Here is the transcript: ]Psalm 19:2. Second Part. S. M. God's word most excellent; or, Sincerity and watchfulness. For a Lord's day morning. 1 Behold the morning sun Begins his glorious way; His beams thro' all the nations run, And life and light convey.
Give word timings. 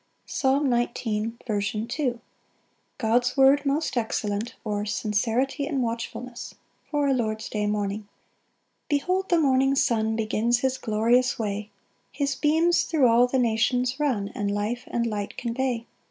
]Psalm 0.25 0.67
19:2. 0.67 1.37
Second 1.37 1.39
Part. 1.45 1.63
S. 1.63 1.99
M. 1.99 2.21
God's 2.97 3.37
word 3.37 3.65
most 3.67 3.95
excellent; 3.95 4.55
or, 4.63 4.83
Sincerity 4.83 5.67
and 5.67 5.83
watchfulness. 5.83 6.55
For 6.89 7.07
a 7.07 7.13
Lord's 7.13 7.49
day 7.49 7.67
morning. 7.67 7.99
1 7.99 8.07
Behold 8.89 9.29
the 9.29 9.39
morning 9.39 9.75
sun 9.75 10.15
Begins 10.15 10.61
his 10.61 10.79
glorious 10.79 11.37
way; 11.37 11.69
His 12.11 12.33
beams 12.33 12.81
thro' 12.81 13.07
all 13.07 13.27
the 13.27 13.37
nations 13.37 13.99
run, 13.99 14.29
And 14.29 14.49
life 14.49 14.85
and 14.87 15.05
light 15.05 15.37
convey. 15.37 15.85